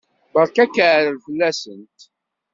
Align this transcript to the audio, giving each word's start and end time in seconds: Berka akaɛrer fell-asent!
Berka 0.33 0.61
akaɛrer 0.65 1.17
fell-asent! 1.25 1.99